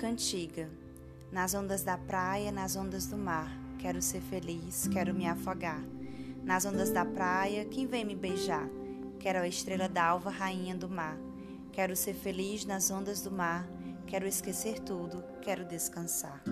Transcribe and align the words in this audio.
cantiga. 0.00 0.66
Nas 1.30 1.52
ondas 1.52 1.82
da 1.82 1.98
praia, 1.98 2.50
nas 2.50 2.74
ondas 2.74 3.04
do 3.04 3.18
mar, 3.18 3.54
quero 3.78 4.00
ser 4.00 4.22
feliz, 4.22 4.88
quero 4.88 5.12
me 5.12 5.28
afogar. 5.28 5.84
Nas 6.42 6.64
ondas 6.64 6.88
da 6.90 7.04
praia, 7.04 7.66
quem 7.66 7.86
vem 7.86 8.02
me 8.02 8.16
beijar? 8.16 8.66
Quero 9.18 9.40
a 9.40 9.46
estrela 9.46 9.90
d'alva, 9.90 10.30
rainha 10.30 10.74
do 10.74 10.88
mar. 10.88 11.18
Quero 11.70 11.94
ser 11.94 12.14
feliz 12.14 12.64
nas 12.64 12.90
ondas 12.90 13.20
do 13.20 13.30
mar, 13.30 13.68
quero 14.06 14.26
esquecer 14.26 14.78
tudo, 14.78 15.22
quero 15.42 15.66
descansar. 15.66 16.42